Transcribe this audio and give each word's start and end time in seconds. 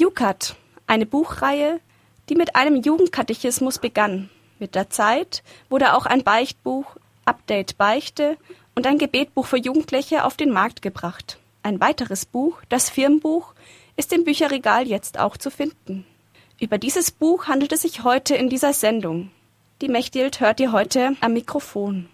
Jukat, 0.00 0.56
eine 0.86 1.04
Buchreihe, 1.04 1.78
die 2.30 2.34
mit 2.34 2.56
einem 2.56 2.76
Jugendkatechismus 2.76 3.78
begann. 3.80 4.30
Mit 4.58 4.74
der 4.74 4.88
Zeit 4.88 5.42
wurde 5.68 5.92
auch 5.92 6.06
ein 6.06 6.24
Beichtbuch, 6.24 6.96
Update 7.26 7.76
Beichte 7.76 8.38
und 8.74 8.86
ein 8.86 8.96
Gebetbuch 8.96 9.44
für 9.44 9.58
Jugendliche 9.58 10.24
auf 10.24 10.38
den 10.38 10.52
Markt 10.52 10.80
gebracht. 10.80 11.38
Ein 11.62 11.82
weiteres 11.82 12.24
Buch, 12.24 12.62
das 12.70 12.88
Firmenbuch, 12.88 13.52
ist 13.94 14.14
im 14.14 14.24
Bücherregal 14.24 14.88
jetzt 14.88 15.18
auch 15.18 15.36
zu 15.36 15.50
finden. 15.50 16.06
Über 16.58 16.78
dieses 16.78 17.10
Buch 17.10 17.46
handelt 17.46 17.72
es 17.72 17.82
sich 17.82 18.02
heute 18.02 18.34
in 18.34 18.48
dieser 18.48 18.72
Sendung. 18.72 19.30
Die 19.82 19.88
Mechtild 19.88 20.40
hört 20.40 20.60
ihr 20.60 20.72
heute 20.72 21.14
am 21.20 21.34
Mikrofon. 21.34 22.08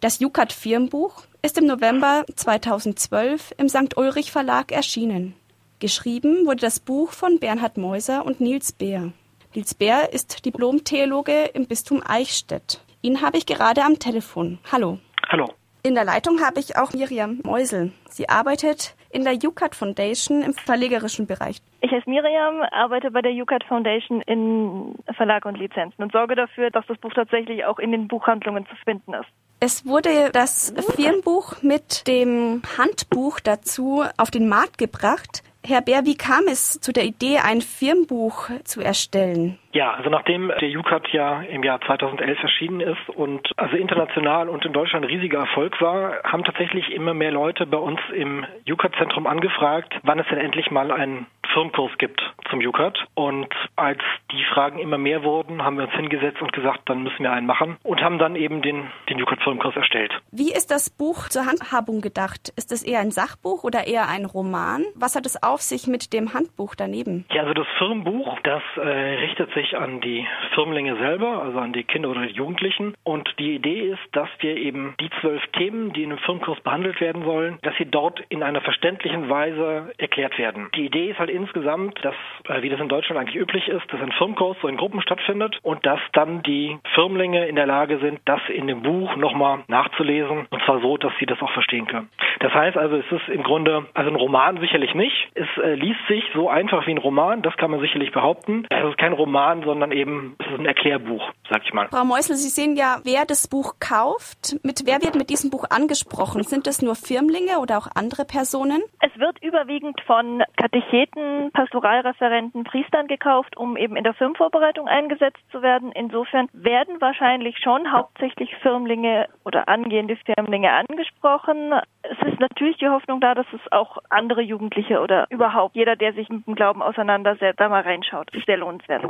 Das 0.00 0.18
Jukat 0.18 0.52
Firmenbuch 0.52 1.22
ist 1.42 1.56
im 1.56 1.66
November 1.66 2.24
2012 2.34 3.54
im 3.58 3.68
St. 3.68 3.96
Ulrich 3.96 4.32
Verlag 4.32 4.72
erschienen. 4.72 5.36
Geschrieben 5.80 6.44
wurde 6.44 6.62
das 6.62 6.80
Buch 6.80 7.12
von 7.12 7.38
Bernhard 7.38 7.76
Meuser 7.76 8.26
und 8.26 8.40
Nils 8.40 8.72
Beer. 8.72 9.12
Nils 9.54 9.74
Beer 9.74 10.12
ist 10.12 10.44
Diplom-Theologe 10.44 11.50
im 11.54 11.66
Bistum 11.68 12.02
Eichstätt. 12.04 12.80
Ihn 13.00 13.22
habe 13.22 13.38
ich 13.38 13.46
gerade 13.46 13.84
am 13.84 14.00
Telefon. 14.00 14.58
Hallo. 14.72 14.98
Hallo. 15.28 15.46
In 15.84 15.94
der 15.94 16.04
Leitung 16.04 16.40
habe 16.40 16.58
ich 16.58 16.76
auch 16.76 16.92
Miriam 16.94 17.38
Meusel. 17.44 17.92
Sie 18.10 18.28
arbeitet 18.28 18.96
in 19.10 19.22
der 19.22 19.34
UCAT 19.34 19.76
Foundation 19.76 20.42
im 20.42 20.52
verlegerischen 20.52 21.28
Bereich. 21.28 21.58
Ich 21.80 21.92
heiße 21.92 22.10
Miriam, 22.10 22.60
arbeite 22.72 23.12
bei 23.12 23.22
der 23.22 23.30
UCAT 23.30 23.62
Foundation 23.68 24.20
in 24.22 24.96
Verlag 25.16 25.44
und 25.44 25.56
Lizenzen 25.56 26.02
und 26.02 26.10
sorge 26.10 26.34
dafür, 26.34 26.70
dass 26.70 26.84
das 26.88 26.98
Buch 26.98 27.12
tatsächlich 27.14 27.64
auch 27.64 27.78
in 27.78 27.92
den 27.92 28.08
Buchhandlungen 28.08 28.66
zu 28.66 28.74
finden 28.84 29.14
ist. 29.14 29.28
Es 29.60 29.86
wurde 29.86 30.30
das 30.32 30.74
Firmenbuch 30.96 31.62
mit 31.62 32.08
dem 32.08 32.62
Handbuch 32.76 33.38
dazu 33.38 34.04
auf 34.16 34.32
den 34.32 34.48
Markt 34.48 34.78
gebracht. 34.78 35.44
Herr 35.68 35.82
Bär, 35.82 36.06
wie 36.06 36.16
kam 36.16 36.46
es 36.46 36.80
zu 36.80 36.94
der 36.94 37.04
Idee, 37.04 37.40
ein 37.44 37.60
Firmenbuch 37.60 38.48
zu 38.64 38.80
erstellen? 38.80 39.58
Ja, 39.72 39.92
also 39.92 40.08
nachdem 40.08 40.48
der 40.48 40.70
UCAT 40.70 41.08
ja 41.12 41.42
im 41.42 41.62
Jahr 41.62 41.78
2011 41.82 42.42
erschienen 42.42 42.80
ist 42.80 43.10
und 43.14 43.52
also 43.58 43.76
international 43.76 44.48
und 44.48 44.64
in 44.64 44.72
Deutschland 44.72 45.04
ein 45.04 45.10
riesiger 45.10 45.40
Erfolg 45.40 45.78
war, 45.82 46.22
haben 46.24 46.42
tatsächlich 46.42 46.90
immer 46.90 47.12
mehr 47.12 47.32
Leute 47.32 47.66
bei 47.66 47.76
uns 47.76 48.00
im 48.14 48.46
UCAT-Zentrum 48.66 49.26
angefragt, 49.26 49.92
wann 50.04 50.18
es 50.18 50.26
denn 50.28 50.38
endlich 50.38 50.70
mal 50.70 50.90
einen 50.90 51.26
Firmenkurs 51.52 51.92
gibt 51.98 52.20
zum 52.50 52.60
UCAT. 52.60 52.98
Und 53.14 53.48
als 53.76 54.00
die 54.32 54.44
Fragen 54.52 54.78
immer 54.78 54.98
mehr 54.98 55.22
wurden, 55.22 55.62
haben 55.62 55.76
wir 55.76 55.84
uns 55.84 55.94
hingesetzt 55.94 56.40
und 56.40 56.52
gesagt, 56.52 56.88
dann 56.88 57.02
müssen 57.02 57.22
wir 57.22 57.32
einen 57.32 57.46
machen 57.46 57.76
und 57.82 58.00
haben 58.00 58.18
dann 58.18 58.36
eben 58.36 58.62
den, 58.62 58.90
den 59.08 59.22
UCAT-Firmenkurs 59.22 59.76
erstellt. 59.76 60.12
Wie 60.32 60.52
ist 60.52 60.70
das 60.70 60.90
Buch 60.90 61.28
zur 61.28 61.46
Handhabung 61.46 62.00
gedacht? 62.00 62.52
Ist 62.56 62.72
es 62.72 62.82
eher 62.82 63.00
ein 63.00 63.10
Sachbuch 63.10 63.64
oder 63.64 63.86
eher 63.86 64.08
ein 64.08 64.24
Roman? 64.24 64.84
Was 64.94 65.16
hat 65.16 65.26
es 65.26 65.42
auf 65.42 65.60
sich 65.60 65.86
mit 65.86 66.12
dem 66.12 66.34
Handbuch 66.34 66.74
daneben? 66.74 67.24
Ja, 67.30 67.42
also 67.42 67.54
das 67.54 67.66
Firmenbuch, 67.78 68.38
das 68.44 68.62
äh, 68.76 68.80
richtet 68.80 69.52
sich 69.54 69.76
an 69.76 70.00
die 70.00 70.26
Firmlinge 70.54 70.96
selber, 70.96 71.42
also 71.42 71.58
an 71.58 71.72
die 71.72 71.84
Kinder 71.84 72.10
oder 72.10 72.26
die 72.26 72.34
Jugendlichen. 72.34 72.94
Und 73.04 73.28
die 73.38 73.54
Idee 73.54 73.90
ist, 73.90 74.02
dass 74.12 74.28
wir 74.40 74.56
eben 74.56 74.94
die 75.00 75.10
zwölf 75.20 75.42
Themen, 75.52 75.92
die 75.92 76.02
in 76.02 76.12
einem 76.12 76.20
Firmenkurs 76.20 76.60
behandelt 76.60 77.00
werden 77.00 77.24
sollen, 77.24 77.58
dass 77.62 77.74
sie 77.78 77.86
dort 77.86 78.20
in 78.28 78.42
einer 78.42 78.60
verständlichen 78.60 79.28
Weise 79.28 79.92
erklärt 79.98 80.38
werden. 80.38 80.68
Die 80.74 80.86
Idee 80.86 81.10
ist 81.10 81.18
halt 81.18 81.30
insgesamt, 81.38 81.98
dass, 82.04 82.14
äh, 82.48 82.62
wie 82.62 82.68
das 82.68 82.80
in 82.80 82.88
Deutschland 82.88 83.20
eigentlich 83.20 83.40
üblich 83.40 83.68
ist, 83.68 83.92
dass 83.92 84.00
ein 84.00 84.12
Firmenkurs 84.12 84.56
so 84.60 84.68
in 84.68 84.76
Gruppen 84.76 85.00
stattfindet 85.00 85.58
und 85.62 85.84
dass 85.86 86.00
dann 86.12 86.42
die 86.42 86.78
Firmlinge 86.94 87.46
in 87.46 87.56
der 87.56 87.66
Lage 87.66 87.98
sind, 87.98 88.20
das 88.24 88.40
in 88.48 88.66
dem 88.66 88.82
Buch 88.82 89.16
nochmal 89.16 89.60
nachzulesen 89.68 90.46
und 90.50 90.62
zwar 90.64 90.80
so, 90.80 90.96
dass 90.96 91.12
sie 91.18 91.26
das 91.26 91.40
auch 91.40 91.52
verstehen 91.52 91.86
können. 91.86 92.08
Das 92.40 92.52
heißt 92.52 92.76
also, 92.76 92.96
es 92.96 93.10
ist 93.10 93.28
im 93.28 93.42
Grunde, 93.42 93.86
also 93.94 94.10
ein 94.10 94.16
Roman 94.16 94.60
sicherlich 94.60 94.94
nicht. 94.94 95.28
Es 95.34 95.46
äh, 95.62 95.74
liest 95.74 96.00
sich 96.08 96.24
so 96.34 96.48
einfach 96.48 96.86
wie 96.86 96.92
ein 96.92 96.98
Roman, 96.98 97.42
das 97.42 97.56
kann 97.56 97.70
man 97.70 97.80
sicherlich 97.80 98.12
behaupten. 98.12 98.66
Es 98.70 98.88
ist 98.88 98.98
kein 98.98 99.12
Roman, 99.12 99.62
sondern 99.62 99.92
eben 99.92 100.36
es 100.38 100.46
ist 100.46 100.58
ein 100.58 100.66
Erklärbuch, 100.66 101.22
sag 101.50 101.62
ich 101.64 101.72
mal. 101.72 101.88
Frau 101.88 102.04
Meusel, 102.04 102.36
Sie 102.36 102.48
sehen 102.48 102.76
ja, 102.76 102.98
wer 103.04 103.24
das 103.26 103.48
Buch 103.48 103.74
kauft. 103.80 104.56
Mit 104.62 104.82
wer 104.86 105.02
wird 105.02 105.16
mit 105.16 105.30
diesem 105.30 105.50
Buch 105.50 105.64
angesprochen? 105.70 106.42
Sind 106.42 106.66
es 106.66 106.82
nur 106.82 106.94
Firmlinge 106.94 107.58
oder 107.60 107.78
auch 107.78 107.88
andere 107.94 108.24
Personen? 108.24 108.82
Es 109.00 109.18
wird 109.18 109.42
überwiegend 109.42 110.00
von 110.06 110.42
Katecheten, 110.56 111.50
Pastoralreferenten, 111.52 112.64
Priestern 112.64 113.06
gekauft, 113.08 113.56
um 113.56 113.76
eben 113.76 113.96
in 113.96 114.04
der 114.04 114.14
Firmenvorbereitung 114.14 114.86
eingesetzt 114.88 115.42
zu 115.50 115.62
werden. 115.62 115.92
Insofern 115.92 116.48
werden 116.52 117.00
wahrscheinlich 117.00 117.58
schon 117.58 117.92
hauptsächlich 117.92 118.54
Firmlinge 118.62 119.28
oder 119.44 119.68
angehende 119.68 120.16
Firmlinge 120.16 120.70
angesprochen. 120.72 121.74
Es 122.10 122.26
ist 122.26 122.40
natürlich 122.40 122.78
die 122.78 122.88
Hoffnung 122.88 123.20
da, 123.20 123.34
dass 123.34 123.46
es 123.52 123.60
auch 123.72 123.98
andere 124.08 124.42
Jugendliche 124.42 125.00
oder 125.00 125.26
überhaupt 125.30 125.76
jeder, 125.76 125.96
der 125.96 126.12
sich 126.14 126.28
mit 126.28 126.46
dem 126.46 126.54
Glauben 126.54 126.82
auseinandersetzt, 126.82 127.60
da 127.60 127.68
mal 127.68 127.82
reinschaut. 127.82 128.30
Sehr 128.46 128.56
lohnenswert. 128.56 129.04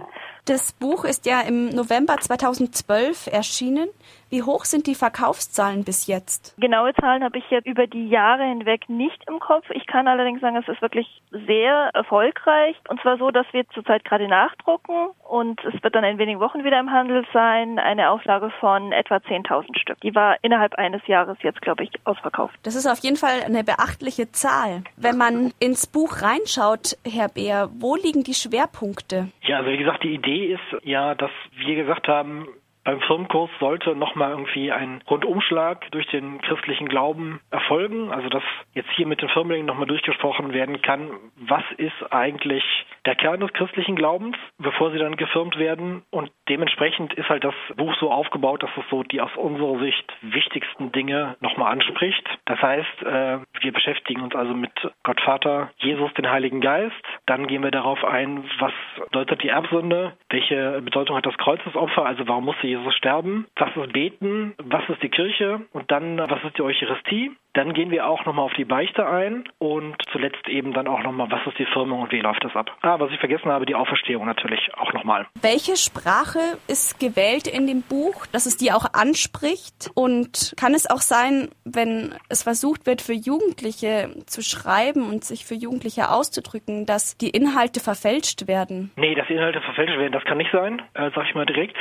Das 0.46 0.72
Buch 0.72 1.04
ist 1.04 1.26
ja 1.26 1.40
im 1.42 1.68
November 1.68 2.16
2012 2.16 3.28
erschienen. 3.28 3.88
Wie 4.30 4.42
hoch 4.42 4.64
sind 4.64 4.86
die 4.86 4.94
Verkaufszahlen 4.94 5.84
bis 5.84 6.06
jetzt? 6.06 6.54
Genaue 6.58 6.92
Zahlen 6.94 7.24
habe 7.24 7.38
ich 7.38 7.44
jetzt 7.50 7.66
über 7.66 7.86
die 7.86 8.08
Jahre 8.08 8.44
hinweg 8.44 8.88
nicht 8.88 9.22
im 9.26 9.40
Kopf. 9.40 9.64
Ich 9.70 9.86
kann 9.86 10.06
allerdings 10.06 10.42
sagen, 10.42 10.56
es 10.56 10.68
ist 10.68 10.82
wirklich 10.82 11.06
sehr 11.30 11.90
erfolgreich. 11.94 12.76
Und 12.88 13.00
zwar 13.00 13.16
so, 13.16 13.30
dass 13.30 13.46
wir 13.52 13.66
zurzeit 13.70 14.04
gerade 14.04 14.28
nachdrucken 14.28 15.08
und 15.26 15.64
es 15.64 15.82
wird 15.82 15.94
dann 15.94 16.04
in 16.04 16.18
wenigen 16.18 16.40
Wochen 16.40 16.62
wieder 16.64 16.78
im 16.78 16.90
Handel 16.90 17.24
sein. 17.32 17.78
Eine 17.78 18.10
Auflage 18.10 18.50
von 18.60 18.92
etwa 18.92 19.16
10.000 19.16 19.78
Stück. 19.78 20.00
Die 20.00 20.14
war 20.14 20.36
innerhalb 20.42 20.74
eines 20.74 21.06
Jahres 21.06 21.38
jetzt, 21.42 21.62
glaube 21.62 21.84
ich, 21.84 21.90
ausverkauft. 22.04 22.58
Das 22.64 22.74
ist 22.74 22.86
auf 22.86 22.98
jeden 22.98 23.16
Fall 23.16 23.42
eine 23.46 23.64
beachtliche 23.64 24.30
Zahl. 24.32 24.82
Wenn 24.96 25.16
man 25.16 25.52
ins 25.58 25.86
Buch 25.86 26.20
reinschaut, 26.20 26.98
Herr 27.06 27.28
Beer, 27.28 27.70
wo 27.78 27.96
liegen 27.96 28.24
die 28.24 28.34
Schwerpunkte? 28.34 29.28
Ja, 29.42 29.58
also 29.58 29.70
wie 29.70 29.78
gesagt, 29.78 30.02
die 30.02 30.14
Idee 30.14 30.52
ist 30.52 30.84
ja, 30.84 31.14
dass 31.14 31.30
wir 31.56 31.76
gesagt 31.76 32.08
haben, 32.08 32.46
beim 32.88 33.02
Firmenkurs 33.02 33.50
sollte 33.60 33.94
nochmal 33.94 34.30
irgendwie 34.30 34.72
ein 34.72 35.02
Rundumschlag 35.10 35.90
durch 35.90 36.06
den 36.06 36.40
christlichen 36.40 36.88
Glauben 36.88 37.38
erfolgen. 37.50 38.10
Also 38.10 38.30
dass 38.30 38.42
jetzt 38.72 38.88
hier 38.96 39.06
mit 39.06 39.20
den 39.20 39.28
Firmlingen 39.28 39.66
nochmal 39.66 39.86
durchgesprochen 39.86 40.54
werden 40.54 40.80
kann, 40.80 41.10
was 41.36 41.62
ist 41.76 42.12
eigentlich 42.12 42.64
der 43.04 43.14
Kern 43.14 43.40
des 43.40 43.52
christlichen 43.52 43.94
Glaubens, 43.94 44.38
bevor 44.56 44.90
sie 44.90 44.98
dann 44.98 45.16
gefirmt 45.16 45.58
werden. 45.58 46.02
Und 46.10 46.30
dementsprechend 46.48 47.12
ist 47.12 47.28
halt 47.28 47.44
das 47.44 47.54
Buch 47.76 47.94
so 48.00 48.10
aufgebaut, 48.10 48.62
dass 48.62 48.70
es 48.78 48.84
so 48.88 49.02
die 49.02 49.20
aus 49.20 49.36
unserer 49.36 49.78
Sicht 49.80 50.10
wichtigsten 50.22 50.90
Dinge 50.90 51.36
nochmal 51.40 51.72
anspricht. 51.72 52.26
Das 52.46 52.60
heißt, 52.62 53.02
äh, 53.02 53.38
wir 53.60 53.72
beschäftigen 53.72 54.22
uns 54.22 54.34
also 54.34 54.54
mit 54.54 54.72
Gott 55.02 55.20
Vater, 55.20 55.70
Jesus, 55.76 56.12
den 56.14 56.30
Heiligen 56.30 56.62
Geist. 56.62 56.94
Dann 57.26 57.48
gehen 57.48 57.62
wir 57.62 57.70
darauf 57.70 58.02
ein, 58.02 58.44
was 58.60 58.72
bedeutet 59.04 59.42
die 59.42 59.48
Erbsünde, 59.48 60.14
welche 60.30 60.80
Bedeutung 60.80 61.16
hat 61.16 61.26
das 61.26 61.36
Kreuzesopfer, 61.36 62.06
also 62.06 62.26
warum 62.26 62.46
musste 62.46 62.66
Jesus 62.66 62.77
sterben, 62.92 63.46
was 63.56 63.74
ist 63.76 63.92
Beten, 63.92 64.54
was 64.58 64.88
ist 64.88 65.02
die 65.02 65.08
Kirche 65.08 65.62
und 65.72 65.90
dann 65.90 66.18
was 66.18 66.42
ist 66.44 66.56
die 66.58 66.62
Eucharistie. 66.62 67.32
Dann 67.58 67.72
gehen 67.72 67.90
wir 67.90 68.06
auch 68.06 68.24
nochmal 68.24 68.44
auf 68.44 68.52
die 68.52 68.64
Beichte 68.64 69.04
ein 69.04 69.42
und 69.58 69.96
zuletzt 70.12 70.46
eben 70.46 70.72
dann 70.72 70.86
auch 70.86 71.02
nochmal, 71.02 71.28
was 71.28 71.44
ist 71.48 71.58
die 71.58 71.66
Firmung 71.66 72.02
und 72.02 72.12
wie 72.12 72.20
läuft 72.20 72.44
das 72.44 72.54
ab. 72.54 72.70
Ah, 72.82 73.00
was 73.00 73.10
ich 73.10 73.18
vergessen 73.18 73.50
habe, 73.50 73.66
die 73.66 73.74
Auferstehung 73.74 74.26
natürlich 74.26 74.60
auch 74.76 74.92
nochmal. 74.92 75.26
Welche 75.42 75.76
Sprache 75.76 76.38
ist 76.68 77.00
gewählt 77.00 77.48
in 77.48 77.66
dem 77.66 77.82
Buch, 77.82 78.26
dass 78.26 78.46
es 78.46 78.58
die 78.58 78.70
auch 78.70 78.86
anspricht? 78.92 79.90
Und 79.96 80.54
kann 80.56 80.72
es 80.72 80.88
auch 80.88 81.00
sein, 81.00 81.48
wenn 81.64 82.14
es 82.28 82.44
versucht 82.44 82.86
wird, 82.86 83.02
für 83.02 83.12
Jugendliche 83.12 84.10
zu 84.26 84.40
schreiben 84.40 85.10
und 85.10 85.24
sich 85.24 85.44
für 85.44 85.56
Jugendliche 85.56 86.12
auszudrücken, 86.12 86.86
dass 86.86 87.18
die 87.18 87.30
Inhalte 87.30 87.80
verfälscht 87.80 88.46
werden? 88.46 88.92
Nee, 88.94 89.16
dass 89.16 89.26
die 89.26 89.34
Inhalte 89.34 89.60
verfälscht 89.62 89.98
werden, 89.98 90.12
das 90.12 90.24
kann 90.26 90.38
nicht 90.38 90.52
sein, 90.52 90.80
äh, 90.94 91.10
sag 91.12 91.26
ich 91.26 91.34
mal 91.34 91.46
direkt. 91.46 91.76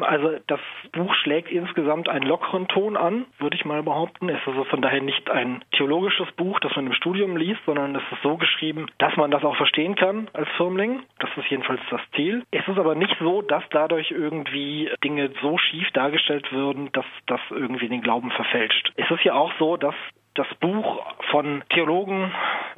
Also 0.00 0.38
das 0.48 0.60
Buch 0.92 1.14
schlägt 1.22 1.52
insgesamt 1.52 2.08
einen 2.08 2.26
lockeren 2.26 2.66
Ton 2.66 2.96
an, 2.96 3.26
würde 3.38 3.54
ich 3.54 3.64
mal 3.64 3.84
behaupten. 3.84 4.28
Es 4.28 4.40
ist 4.40 4.48
also 4.48 4.64
von 4.64 4.82
daher 4.82 5.00
nicht 5.00 5.11
ein 5.30 5.64
theologisches 5.72 6.30
Buch, 6.32 6.60
das 6.60 6.74
man 6.76 6.86
im 6.86 6.92
Studium 6.92 7.36
liest, 7.36 7.60
sondern 7.66 7.94
es 7.94 8.02
ist 8.12 8.22
so 8.22 8.36
geschrieben, 8.36 8.86
dass 8.98 9.16
man 9.16 9.30
das 9.30 9.44
auch 9.44 9.56
verstehen 9.56 9.94
kann 9.94 10.28
als 10.32 10.48
Firmling. 10.56 11.02
Das 11.18 11.30
ist 11.36 11.48
jedenfalls 11.50 11.80
das 11.90 12.00
Ziel. 12.14 12.44
Es 12.50 12.66
ist 12.66 12.78
aber 12.78 12.94
nicht 12.94 13.16
so, 13.18 13.42
dass 13.42 13.62
dadurch 13.70 14.10
irgendwie 14.10 14.90
Dinge 15.02 15.30
so 15.40 15.58
schief 15.58 15.90
dargestellt 15.92 16.52
würden, 16.52 16.90
dass 16.92 17.06
das 17.26 17.40
irgendwie 17.50 17.88
den 17.88 18.02
Glauben 18.02 18.30
verfälscht. 18.30 18.92
Es 18.96 19.10
ist 19.10 19.24
ja 19.24 19.34
auch 19.34 19.52
so, 19.58 19.76
dass 19.76 19.94
das 20.34 20.46
Buch 20.60 21.04
von 21.30 21.62
Theologen 21.70 22.32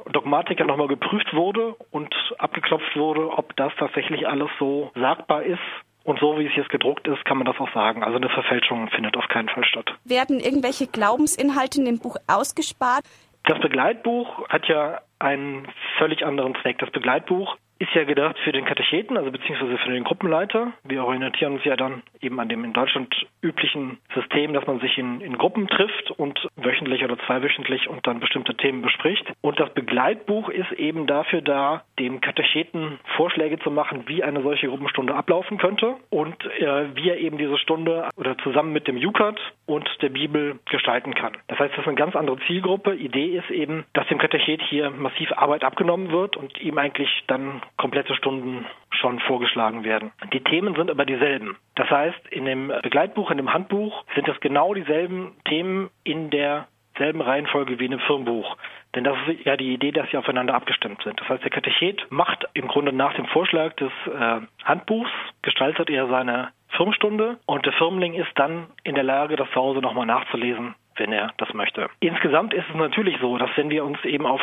und 0.05 0.17
Dogmatikern 0.17 0.67
nochmal 0.67 0.89
geprüft 0.89 1.35
wurde 1.35 1.75
und 1.93 2.15
abgeklopft 2.39 2.97
wurde, 2.97 3.31
ob 3.31 3.55
das 3.57 3.73
tatsächlich 3.77 4.27
alles 4.27 4.51
so 4.59 4.91
sagbar 4.95 5.45
ist 5.45 5.61
und 6.05 6.21
so 6.21 6.39
wie 6.39 6.47
es 6.47 6.55
jetzt 6.55 6.69
gedruckt 6.69 7.09
ist, 7.09 7.25
kann 7.25 7.39
man 7.39 7.47
das 7.47 7.59
auch 7.59 7.73
sagen. 7.73 8.05
Also 8.05 8.17
eine 8.17 8.29
Verfälschung 8.29 8.89
findet 8.89 9.17
auf 9.17 9.27
keinen 9.29 9.49
Fall 9.49 9.65
statt. 9.65 9.91
Werden 10.05 10.39
irgendwelche 10.39 10.87
Glaubensinhalte 10.87 11.81
in 11.81 11.87
dem 11.87 11.99
Buch 11.99 12.17
ausgespart? 12.27 13.05
Das 13.45 13.59
Begleitbuch 13.61 14.49
hat 14.49 14.67
ja 14.69 15.01
einen 15.19 15.67
völlig 15.99 16.25
anderen 16.25 16.55
Zweck. 16.63 16.79
Das 16.79 16.91
Begleitbuch 16.91 17.57
ist 17.79 17.93
ja 17.95 18.05
gedacht 18.05 18.39
für 18.45 18.53
den 18.53 18.65
Katecheten, 18.65 19.17
also 19.17 19.31
beziehungsweise 19.31 19.77
für 19.79 19.91
den 19.91 20.05
Gruppenleiter. 20.05 20.73
Wir 20.85 21.05
orientieren 21.05 21.55
uns 21.55 21.65
ja 21.65 21.77
dann 21.77 22.03
eben 22.21 22.39
an 22.39 22.49
dem 22.49 22.65
in 22.65 22.73
Deutschland 22.73 23.15
üblichen 23.43 23.99
System, 24.15 24.55
dass 24.55 24.67
man 24.67 24.81
sich 24.81 24.97
in, 24.97 25.21
in 25.21 25.37
Gruppen 25.37 25.67
trifft 25.69 26.11
und 26.13 26.49
wöchentlich 26.57 27.05
oder 27.05 27.19
zweiwöchentlich 27.27 27.89
und 27.89 28.07
dann 28.07 28.21
bestimmte 28.21 28.57
Themen 28.57 28.83
bespricht. 28.83 29.25
Und 29.41 29.59
das 29.59 29.73
Begleitbuch 29.75 30.49
ist 30.49 30.73
eben 30.73 31.07
dafür 31.07 31.43
da, 31.43 31.83
dem 31.99 32.21
Katecheten 32.21 32.99
Vorschläge 33.17 33.59
zu 33.59 33.71
machen, 33.71 34.05
wie 34.07 34.23
eine 34.23 34.43
solche 34.43 34.69
Gruppenstunde 34.69 35.15
ablaufen 35.15 35.59
könnte 35.59 35.97
und 36.11 36.45
äh, 36.59 36.95
wie 36.95 37.11
er 37.11 37.19
eben 37.19 37.39
diese 37.39 37.59
Stunde 37.59 38.09
oder 38.17 38.39
zusammen 38.39 38.73
mit 38.73 38.87
dem 38.87 38.97
Jukat 38.97 39.39
und 39.67 39.89
der 40.01 40.11
Bibel 40.11 40.59
gestalten 40.71 41.15
kann. 41.15 41.37
Das 41.49 41.59
heißt, 41.59 41.73
das 41.73 41.81
ist 41.81 41.89
eine 41.89 41.97
ganz 41.97 42.15
andere 42.15 42.39
Zielgruppe. 42.47 42.95
Idee 42.95 43.37
ist 43.37 43.51
eben, 43.51 43.85
dass 43.93 44.07
dem 44.09 44.19
Katechet 44.19 44.63
hier 44.63 44.91
massiv 44.91 45.33
Arbeit 45.33 45.65
abgenommen 45.65 46.11
wird 46.11 46.37
und 46.37 46.59
ihm 46.61 46.79
eigentlich 46.79 47.25
dann 47.27 47.63
komplette 47.77 48.15
Stunden 48.15 48.67
schon 48.91 49.21
vorgeschlagen 49.21 49.85
werden. 49.85 50.13
Die 50.33 50.43
Themen 50.43 50.75
sind 50.75 50.91
aber 50.91 51.05
dieselben. 51.05 51.57
Das 51.75 51.91
heißt, 51.91 52.29
in 52.31 52.45
dem 52.45 52.73
Begleitbuch, 52.83 53.31
in 53.31 53.37
dem 53.37 53.53
Handbuch 53.53 54.05
sind 54.15 54.29
es 54.29 54.39
genau 54.41 54.75
dieselben 54.75 55.33
Themen 55.45 55.91
in 56.05 56.31
derselben 56.31 57.21
Reihenfolge 57.21 57.79
wie 57.79 57.87
in 57.87 57.93
dem 57.93 58.01
Firmenbuch. 58.01 58.57
Denn 58.95 59.05
das 59.05 59.17
ist 59.27 59.45
ja 59.45 59.57
die 59.57 59.75
Idee, 59.75 59.91
dass 59.91 60.09
sie 60.11 60.17
aufeinander 60.17 60.55
abgestimmt 60.55 61.03
sind. 61.03 61.21
Das 61.21 61.29
heißt, 61.29 61.43
der 61.43 61.51
Katechet 61.51 62.07
macht 62.11 62.45
im 62.55 62.69
Grunde 62.69 62.93
nach 62.93 63.15
dem 63.15 63.27
Vorschlag 63.27 63.75
des 63.75 63.91
äh, 64.07 64.41
Handbuchs, 64.65 65.11
gestaltet 65.43 65.91
er 65.91 66.07
seine 66.07 66.51
Firmenstunde 66.77 67.39
und 67.47 67.67
der 67.67 67.73
Firmling 67.73 68.15
ist 68.15 68.31
dann 68.37 68.69
in 68.85 68.95
der 68.95 69.05
Lage, 69.05 69.37
das 69.37 69.49
zu 69.51 69.57
Hause 69.57 69.81
nochmal 69.81 70.07
nachzulesen, 70.07 70.75
wenn 70.97 71.13
er 71.13 71.33
das 71.39 71.53
möchte. 71.55 71.89
Insgesamt 72.01 72.55
ist 72.55 72.69
es 72.69 72.75
natürlich 72.75 73.19
so, 73.21 73.37
dass 73.39 73.51
wenn 73.57 73.71
wir 73.71 73.85
uns 73.85 74.03
eben 74.05 74.27
auf 74.27 74.41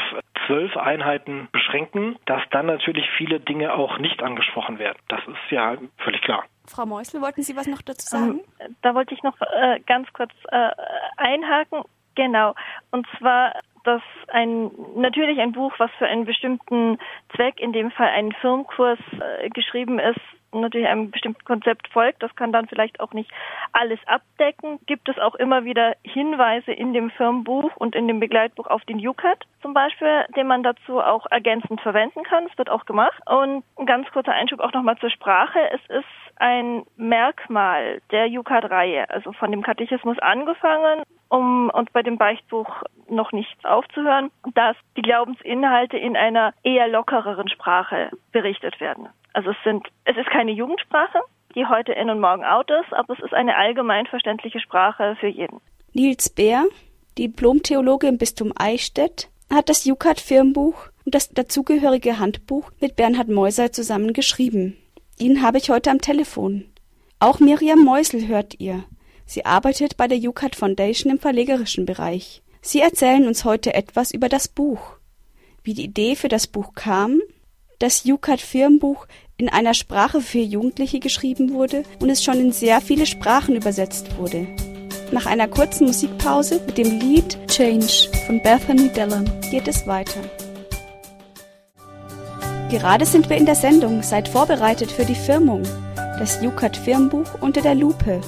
zwölf 0.51 0.75
Einheiten 0.75 1.47
beschränken, 1.51 2.17
dass 2.25 2.41
dann 2.51 2.65
natürlich 2.65 3.05
viele 3.17 3.39
Dinge 3.39 3.73
auch 3.73 3.97
nicht 3.99 4.21
angesprochen 4.21 4.79
werden. 4.79 4.97
Das 5.07 5.21
ist 5.21 5.51
ja 5.51 5.77
völlig 5.97 6.21
klar. 6.21 6.43
Frau 6.67 6.85
Meusel, 6.85 7.21
wollten 7.21 7.41
Sie 7.41 7.55
was 7.55 7.67
noch 7.67 7.81
dazu 7.81 8.05
sagen? 8.07 8.41
Ähm, 8.59 8.75
da 8.81 8.93
wollte 8.93 9.13
ich 9.13 9.23
noch 9.23 9.39
äh, 9.41 9.79
ganz 9.87 10.11
kurz 10.13 10.31
äh, 10.49 10.69
einhaken. 11.17 11.83
Genau. 12.15 12.53
Und 12.91 13.07
zwar 13.17 13.53
dass 13.83 14.01
ein 14.27 14.71
natürlich 14.95 15.39
ein 15.39 15.51
Buch, 15.51 15.73
was 15.77 15.91
für 15.97 16.07
einen 16.07 16.25
bestimmten 16.25 16.99
Zweck, 17.35 17.59
in 17.59 17.73
dem 17.73 17.91
Fall 17.91 18.09
einen 18.09 18.31
Firmenkurs 18.33 18.99
äh, 19.19 19.49
geschrieben 19.49 19.99
ist, 19.99 20.19
natürlich 20.59 20.87
einem 20.87 21.11
bestimmten 21.11 21.43
Konzept 21.45 21.87
folgt. 21.89 22.21
Das 22.21 22.35
kann 22.35 22.51
dann 22.51 22.67
vielleicht 22.67 22.99
auch 22.99 23.13
nicht 23.13 23.31
alles 23.71 23.99
abdecken. 24.05 24.79
Gibt 24.85 25.07
es 25.09 25.17
auch 25.17 25.35
immer 25.35 25.63
wieder 25.63 25.95
Hinweise 26.03 26.71
in 26.71 26.93
dem 26.93 27.09
Firmenbuch 27.11 27.75
und 27.77 27.95
in 27.95 28.07
dem 28.07 28.19
Begleitbuch 28.19 28.67
auf 28.67 28.83
den 28.85 29.05
UCAT 29.05 29.45
zum 29.61 29.73
Beispiel, 29.73 30.25
den 30.35 30.47
man 30.47 30.63
dazu 30.63 30.99
auch 30.99 31.25
ergänzend 31.29 31.81
verwenden 31.81 32.23
kann. 32.23 32.47
Das 32.47 32.57
wird 32.57 32.69
auch 32.69 32.85
gemacht. 32.85 33.21
Und 33.25 33.63
ein 33.77 33.85
ganz 33.85 34.09
kurzer 34.11 34.33
Einschub 34.33 34.59
auch 34.59 34.73
nochmal 34.73 34.97
zur 34.97 35.09
Sprache. 35.09 35.59
Es 35.71 35.81
ist 35.97 36.05
ein 36.37 36.83
Merkmal 36.97 38.01
der 38.11 38.27
UCAT-Reihe, 38.27 39.09
also 39.09 39.31
von 39.33 39.51
dem 39.51 39.61
Katechismus 39.61 40.17
angefangen, 40.19 41.03
um 41.31 41.69
und 41.69 41.93
bei 41.93 42.03
dem 42.03 42.17
Beichtbuch 42.17 42.67
noch 43.09 43.31
nicht 43.31 43.65
aufzuhören, 43.65 44.31
dass 44.53 44.75
die 44.97 45.01
Glaubensinhalte 45.01 45.97
in 45.97 46.17
einer 46.17 46.53
eher 46.63 46.89
lockereren 46.89 47.49
Sprache 47.49 48.11
berichtet 48.31 48.79
werden. 48.81 49.07
Also 49.33 49.51
es 49.51 49.57
sind, 49.63 49.87
es 50.03 50.17
ist 50.17 50.29
keine 50.29 50.51
Jugendsprache, 50.51 51.19
die 51.55 51.65
heute 51.65 51.93
in 51.93 52.09
und 52.09 52.19
morgen 52.19 52.43
out 52.43 52.69
ist, 52.69 52.93
aber 52.93 53.13
es 53.13 53.23
ist 53.23 53.33
eine 53.33 53.55
allgemein 53.55 54.07
verständliche 54.07 54.59
Sprache 54.59 55.15
für 55.19 55.27
jeden. 55.27 55.61
Nils 55.93 56.29
Bär, 56.29 56.65
Diplom-Theologe 57.17 58.07
im 58.07 58.17
Bistum 58.17 58.51
Eichstätt, 58.57 59.29
hat 59.49 59.69
das 59.69 59.85
Jukat-Firmenbuch 59.85 60.87
und 61.05 61.15
das 61.15 61.29
dazugehörige 61.29 62.19
Handbuch 62.19 62.71
mit 62.81 62.97
Bernhard 62.97 63.29
Meuser 63.29 63.71
zusammen 63.71 64.11
geschrieben. 64.11 64.77
Ihn 65.17 65.41
habe 65.41 65.59
ich 65.59 65.69
heute 65.69 65.91
am 65.91 65.99
Telefon. 65.99 66.65
Auch 67.19 67.39
Miriam 67.39 67.83
Meusel 67.83 68.27
hört 68.27 68.59
ihr. 68.59 68.83
Sie 69.31 69.45
arbeitet 69.45 69.95
bei 69.95 70.09
der 70.09 70.17
Jukat 70.17 70.57
Foundation 70.57 71.09
im 71.09 71.17
verlegerischen 71.17 71.85
Bereich. 71.85 72.41
Sie 72.61 72.81
erzählen 72.81 73.25
uns 73.25 73.45
heute 73.45 73.73
etwas 73.73 74.11
über 74.11 74.27
das 74.27 74.49
Buch. 74.49 74.97
Wie 75.63 75.73
die 75.73 75.85
Idee 75.85 76.17
für 76.17 76.27
das 76.27 76.47
Buch 76.47 76.73
kam, 76.75 77.21
das 77.79 78.03
UCAT-Firmenbuch 78.03 79.07
in 79.37 79.47
einer 79.47 79.73
Sprache 79.73 80.19
für 80.19 80.39
Jugendliche 80.39 80.99
geschrieben 80.99 81.53
wurde 81.53 81.83
und 82.01 82.09
es 82.09 82.21
schon 82.21 82.41
in 82.41 82.51
sehr 82.51 82.81
viele 82.81 83.05
Sprachen 83.05 83.55
übersetzt 83.55 84.17
wurde. 84.17 84.47
Nach 85.13 85.27
einer 85.27 85.47
kurzen 85.47 85.87
Musikpause 85.87 86.59
mit 86.65 86.77
dem 86.77 86.99
Lied 86.99 87.37
Change 87.47 88.09
von 88.27 88.41
Bethany 88.41 88.89
Dillon 88.89 89.31
geht 89.49 89.69
es 89.69 89.87
weiter. 89.87 90.19
Gerade 92.69 93.05
sind 93.05 93.29
wir 93.29 93.37
in 93.37 93.45
der 93.45 93.55
Sendung, 93.55 94.03
seid 94.03 94.27
vorbereitet 94.27 94.91
für 94.91 95.05
die 95.05 95.15
Firmung. 95.15 95.63
Das 96.19 96.41
UCAT 96.41 96.75
Firmenbuch 96.75 97.41
unter 97.41 97.61
der 97.61 97.75
Lupe. 97.75 98.19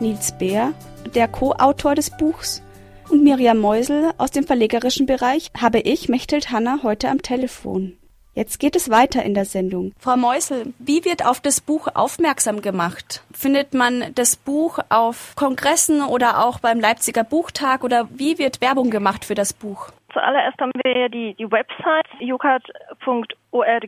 Nils 0.00 0.32
Beer, 0.32 0.72
der 1.14 1.26
Co-Autor 1.26 1.94
des 1.94 2.10
Buchs, 2.10 2.62
und 3.10 3.24
Miriam 3.24 3.58
Meusel 3.58 4.12
aus 4.18 4.30
dem 4.30 4.46
verlegerischen 4.46 5.06
Bereich 5.06 5.50
habe 5.58 5.80
ich, 5.80 6.08
Mechthild 6.08 6.50
Hanna, 6.50 6.80
heute 6.82 7.08
am 7.08 7.22
Telefon. 7.22 7.96
Jetzt 8.34 8.60
geht 8.60 8.76
es 8.76 8.90
weiter 8.90 9.24
in 9.24 9.34
der 9.34 9.46
Sendung. 9.46 9.92
Frau 9.98 10.16
Meusel, 10.16 10.72
wie 10.78 11.04
wird 11.04 11.26
auf 11.26 11.40
das 11.40 11.60
Buch 11.60 11.88
aufmerksam 11.94 12.62
gemacht? 12.62 13.24
Findet 13.32 13.74
man 13.74 14.12
das 14.14 14.36
Buch 14.36 14.78
auf 14.90 15.34
Kongressen 15.34 16.02
oder 16.02 16.44
auch 16.44 16.60
beim 16.60 16.78
Leipziger 16.78 17.24
Buchtag 17.24 17.82
oder 17.82 18.08
wie 18.14 18.38
wird 18.38 18.60
Werbung 18.60 18.90
gemacht 18.90 19.24
für 19.24 19.34
das 19.34 19.52
Buch? 19.52 19.90
Zuallererst 20.12 20.60
haben 20.60 20.72
wir 20.82 20.96
ja 20.96 21.08
die, 21.08 21.34
die 21.34 21.50
Website 21.50 22.08
jukat.org. 22.20 23.82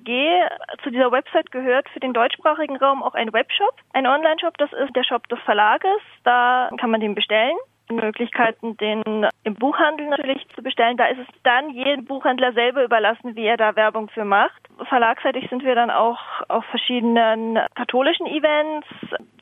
Zu 0.82 0.90
dieser 0.90 1.12
Website 1.12 1.50
gehört 1.50 1.88
für 1.88 2.00
den 2.00 2.12
deutschsprachigen 2.12 2.76
Raum 2.76 3.02
auch 3.02 3.14
ein 3.14 3.32
Webshop, 3.32 3.74
ein 3.92 4.06
Online-Shop. 4.06 4.58
Das 4.58 4.72
ist 4.72 4.94
der 4.94 5.04
Shop 5.04 5.26
des 5.28 5.38
Verlages. 5.40 6.00
Da 6.24 6.70
kann 6.78 6.90
man 6.90 7.00
den 7.00 7.14
bestellen. 7.14 7.56
Möglichkeiten, 7.90 8.76
den 8.76 9.02
im 9.44 9.54
Buchhandel 9.54 10.06
natürlich 10.08 10.46
zu 10.54 10.62
bestellen. 10.62 10.96
Da 10.96 11.06
ist 11.06 11.18
es 11.18 11.26
dann 11.42 11.70
jedem 11.70 12.04
Buchhändler 12.04 12.52
selber 12.52 12.84
überlassen, 12.84 13.36
wie 13.36 13.46
er 13.46 13.56
da 13.56 13.76
Werbung 13.76 14.08
für 14.10 14.24
macht. 14.24 14.60
Verlagsseitig 14.88 15.48
sind 15.50 15.64
wir 15.64 15.74
dann 15.74 15.90
auch 15.90 16.20
auf 16.48 16.64
verschiedenen 16.66 17.58
katholischen 17.74 18.26
Events. 18.26 18.86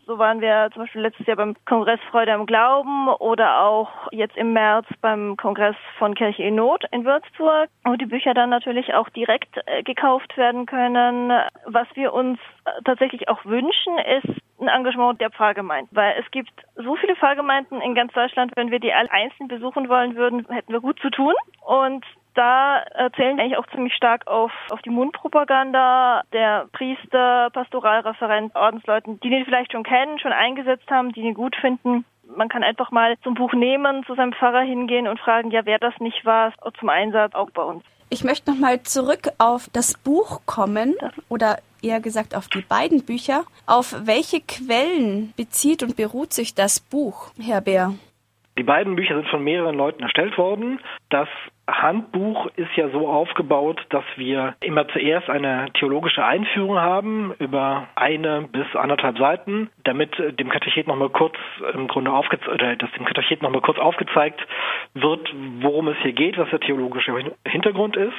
So 0.08 0.18
waren 0.18 0.40
wir 0.40 0.70
zum 0.72 0.84
Beispiel 0.84 1.02
letztes 1.02 1.26
Jahr 1.26 1.36
beim 1.36 1.54
Kongress 1.66 2.00
Freude 2.10 2.32
am 2.32 2.46
Glauben 2.46 3.08
oder 3.08 3.60
auch 3.60 3.90
jetzt 4.10 4.38
im 4.38 4.54
März 4.54 4.86
beim 5.02 5.36
Kongress 5.36 5.76
von 5.98 6.14
Kirche 6.14 6.44
in 6.44 6.54
Not 6.54 6.82
in 6.92 7.04
Würzburg, 7.04 7.68
wo 7.84 7.94
die 7.94 8.06
Bücher 8.06 8.32
dann 8.32 8.48
natürlich 8.48 8.94
auch 8.94 9.10
direkt 9.10 9.54
äh, 9.66 9.82
gekauft 9.82 10.34
werden 10.38 10.64
können. 10.64 11.28
Was 11.66 11.86
wir 11.92 12.14
uns 12.14 12.38
äh, 12.64 12.70
tatsächlich 12.86 13.28
auch 13.28 13.44
wünschen, 13.44 13.98
ist 13.98 14.40
ein 14.58 14.68
Engagement 14.68 15.20
der 15.20 15.28
Pfarrgemeinden, 15.28 15.94
weil 15.94 16.16
es 16.18 16.30
gibt 16.30 16.54
so 16.74 16.96
viele 16.96 17.14
Pfarrgemeinden 17.14 17.82
in 17.82 17.94
ganz 17.94 18.14
Deutschland, 18.14 18.52
wenn 18.56 18.70
wir 18.70 18.80
die 18.80 18.94
alle 18.94 19.10
einzeln 19.10 19.48
besuchen 19.48 19.90
wollen 19.90 20.16
würden, 20.16 20.46
hätten 20.48 20.72
wir 20.72 20.80
gut 20.80 20.98
zu 21.00 21.10
tun. 21.10 21.34
Und 21.66 22.02
da 22.34 22.84
zählen 23.16 23.36
wir 23.36 23.44
eigentlich 23.44 23.58
auch 23.58 23.66
ziemlich 23.68 23.94
stark 23.94 24.26
auf, 24.26 24.52
auf 24.70 24.80
die 24.82 24.90
Mundpropaganda 24.90 26.22
der 26.32 26.68
Priester, 26.72 27.50
Pastoralreferent, 27.52 28.54
Ordensleuten, 28.54 29.20
die 29.20 29.30
den 29.30 29.44
vielleicht 29.44 29.72
schon 29.72 29.84
kennen, 29.84 30.18
schon 30.18 30.32
eingesetzt 30.32 30.90
haben, 30.90 31.12
die 31.12 31.20
ihn 31.20 31.34
gut 31.34 31.56
finden. 31.56 32.04
Man 32.36 32.48
kann 32.48 32.62
einfach 32.62 32.90
mal 32.90 33.16
zum 33.22 33.34
Buch 33.34 33.52
nehmen, 33.54 34.04
zu 34.04 34.14
seinem 34.14 34.32
Pfarrer 34.32 34.60
hingehen 34.60 35.08
und 35.08 35.18
fragen, 35.18 35.50
ja, 35.50 35.64
wer 35.64 35.78
das 35.78 35.94
nicht 35.98 36.24
war, 36.24 36.52
zum 36.78 36.88
Einsatz 36.88 37.34
auch 37.34 37.50
bei 37.50 37.62
uns. 37.62 37.82
Ich 38.10 38.24
möchte 38.24 38.50
nochmal 38.50 38.82
zurück 38.82 39.28
auf 39.38 39.68
das 39.72 39.96
Buch 39.98 40.40
kommen 40.46 40.94
oder 41.28 41.58
eher 41.82 42.00
gesagt 42.00 42.34
auf 42.34 42.48
die 42.48 42.62
beiden 42.62 43.04
Bücher. 43.04 43.44
Auf 43.66 43.94
welche 44.06 44.40
Quellen 44.40 45.34
bezieht 45.36 45.82
und 45.82 45.96
beruht 45.96 46.32
sich 46.32 46.54
das 46.54 46.80
Buch, 46.80 47.30
Herr 47.38 47.60
Bär? 47.60 47.94
Die 48.58 48.62
beiden 48.62 48.96
Bücher 48.96 49.14
sind 49.14 49.28
von 49.28 49.44
mehreren 49.44 49.76
Leuten 49.76 50.02
erstellt 50.02 50.36
worden. 50.36 50.80
Das 51.10 51.28
Handbuch 51.68 52.46
ist 52.56 52.74
ja 52.76 52.88
so 52.88 53.08
aufgebaut, 53.08 53.84
dass 53.90 54.04
wir 54.16 54.54
immer 54.60 54.88
zuerst 54.88 55.28
eine 55.28 55.66
theologische 55.74 56.24
Einführung 56.24 56.78
haben 56.78 57.34
über 57.38 57.88
eine 57.94 58.48
bis 58.50 58.74
anderthalb 58.74 59.18
Seiten, 59.18 59.70
damit 59.84 60.10
dem 60.18 60.48
Katechet 60.48 60.86
nochmal 60.86 61.10
kurz 61.10 61.34
im 61.74 61.86
Grunde 61.88 62.10
aufgezeigt 62.10 62.82
dass 62.82 62.90
dem 62.92 63.04
Katechet 63.04 63.42
nochmal 63.42 63.60
kurz 63.60 63.78
aufgezeigt 63.78 64.40
wird, 64.94 65.28
worum 65.60 65.88
es 65.88 65.96
hier 65.98 66.12
geht, 66.12 66.38
was 66.38 66.48
der 66.50 66.60
theologische 66.60 67.14
Hintergrund 67.46 67.96
ist. 67.96 68.16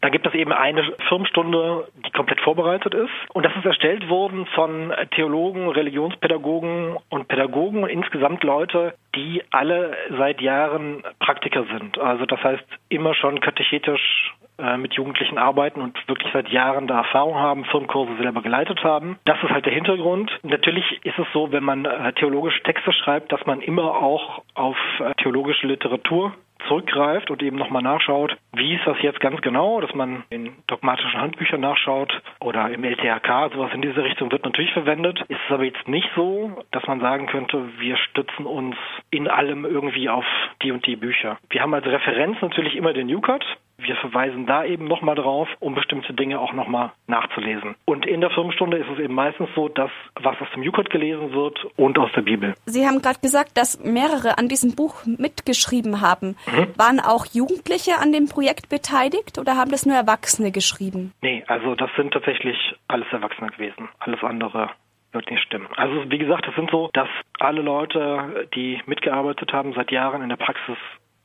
Dann 0.00 0.12
gibt 0.12 0.26
es 0.26 0.34
eben 0.34 0.52
eine 0.52 0.82
Firmenstunde, 1.08 1.88
die 2.04 2.10
komplett 2.10 2.40
vorbereitet 2.40 2.94
ist. 2.94 3.10
Und 3.32 3.44
das 3.44 3.56
ist 3.56 3.64
erstellt 3.64 4.08
worden 4.08 4.46
von 4.54 4.92
Theologen, 5.14 5.68
Religionspädagogen 5.68 6.96
und 7.08 7.28
Pädagogen 7.28 7.82
und 7.82 7.88
insgesamt 7.88 8.42
Leute, 8.44 8.94
die 9.14 9.42
alle 9.50 9.96
seit 10.16 10.40
Jahren 10.40 11.02
Praktiker 11.18 11.64
sind. 11.64 11.98
Also 11.98 12.26
das 12.26 12.42
heißt, 12.42 12.64
immer 12.88 13.14
schon 13.14 13.40
katechetisch 13.40 14.32
äh, 14.58 14.78
mit 14.78 14.94
Jugendlichen 14.94 15.36
arbeiten 15.36 15.82
und 15.82 15.96
wirklich 16.08 16.32
seit 16.32 16.48
Jahren 16.48 16.86
da 16.86 16.98
Erfahrung 16.98 17.34
haben, 17.34 17.66
Firmenkurse 17.66 18.16
selber 18.16 18.40
geleitet 18.40 18.82
haben. 18.82 19.18
Das 19.26 19.36
ist 19.42 19.50
halt 19.50 19.66
der 19.66 19.74
Hintergrund. 19.74 20.30
Natürlich 20.42 21.04
ist 21.04 21.18
es 21.18 21.26
so, 21.34 21.52
wenn 21.52 21.62
man 21.62 21.84
äh, 21.84 22.12
theologische 22.14 22.62
Texte 22.62 22.90
schreibt, 22.92 23.32
dass 23.32 23.44
man 23.44 23.60
immer 23.60 23.96
auch 23.96 24.42
auf 24.54 24.76
äh, 25.00 25.12
theologische 25.22 25.66
Literatur 25.66 26.32
zurückgreift 26.66 27.30
und 27.30 27.42
eben 27.42 27.56
nochmal 27.56 27.82
nachschaut, 27.82 28.36
wie 28.52 28.74
ist 28.74 28.86
das 28.86 28.96
jetzt 29.02 29.20
ganz 29.20 29.40
genau, 29.40 29.80
dass 29.80 29.94
man 29.94 30.24
in 30.30 30.52
dogmatischen 30.66 31.20
Handbüchern 31.20 31.60
nachschaut 31.60 32.12
oder 32.40 32.70
im 32.70 32.84
LTHK, 32.84 33.52
sowas 33.52 33.72
in 33.74 33.82
diese 33.82 34.02
Richtung 34.02 34.30
wird 34.30 34.44
natürlich 34.44 34.72
verwendet. 34.72 35.20
Ist 35.28 35.40
es 35.46 35.52
aber 35.52 35.64
jetzt 35.64 35.86
nicht 35.88 36.08
so, 36.14 36.62
dass 36.72 36.86
man 36.86 37.00
sagen 37.00 37.26
könnte, 37.26 37.62
wir 37.78 37.96
stützen 37.96 38.46
uns 38.46 38.76
in 39.10 39.28
allem 39.28 39.64
irgendwie 39.64 40.08
auf 40.08 40.24
die 40.62 40.72
und 40.72 40.86
die 40.86 40.96
Bücher. 40.96 41.38
Wir 41.50 41.62
haben 41.62 41.74
als 41.74 41.86
Referenz 41.86 42.40
natürlich 42.40 42.76
immer 42.76 42.92
den 42.92 43.12
UCAT, 43.14 43.44
wir 43.78 43.96
verweisen 43.96 44.46
da 44.46 44.64
eben 44.64 44.86
nochmal 44.86 45.14
drauf, 45.14 45.48
um 45.60 45.74
bestimmte 45.74 46.14
Dinge 46.14 46.40
auch 46.40 46.52
nochmal 46.52 46.92
nachzulesen. 47.06 47.74
Und 47.84 48.06
in 48.06 48.20
der 48.20 48.30
Firmenstunde 48.30 48.78
ist 48.78 48.88
es 48.92 48.98
eben 48.98 49.14
meistens 49.14 49.48
so, 49.54 49.68
dass 49.68 49.90
was 50.14 50.40
aus 50.40 50.48
dem 50.54 50.62
Jukat 50.62 50.90
gelesen 50.90 51.32
wird 51.32 51.64
und 51.76 51.98
aus 51.98 52.10
der 52.12 52.22
Bibel. 52.22 52.54
Sie 52.64 52.86
haben 52.86 53.02
gerade 53.02 53.20
gesagt, 53.20 53.56
dass 53.56 53.82
mehrere 53.84 54.38
an 54.38 54.48
diesem 54.48 54.74
Buch 54.74 55.04
mitgeschrieben 55.04 56.00
haben. 56.00 56.36
Mhm. 56.46 56.68
Waren 56.76 57.00
auch 57.00 57.26
Jugendliche 57.26 57.98
an 58.00 58.12
dem 58.12 58.28
Projekt 58.28 58.68
beteiligt 58.68 59.38
oder 59.38 59.56
haben 59.56 59.70
das 59.70 59.86
nur 59.86 59.96
Erwachsene 59.96 60.50
geschrieben? 60.52 61.12
Nee, 61.20 61.44
also 61.46 61.74
das 61.74 61.90
sind 61.96 62.12
tatsächlich 62.12 62.56
alles 62.88 63.06
Erwachsene 63.12 63.48
gewesen. 63.48 63.88
Alles 63.98 64.22
andere 64.22 64.70
wird 65.12 65.30
nicht 65.30 65.42
stimmen. 65.42 65.68
Also 65.76 66.10
wie 66.10 66.18
gesagt, 66.18 66.46
es 66.48 66.54
sind 66.54 66.70
so, 66.70 66.90
dass 66.92 67.08
alle 67.38 67.62
Leute, 67.62 68.48
die 68.54 68.80
mitgearbeitet 68.86 69.52
haben, 69.52 69.72
seit 69.74 69.90
Jahren 69.90 70.22
in 70.22 70.28
der 70.28 70.36
Praxis 70.36 70.76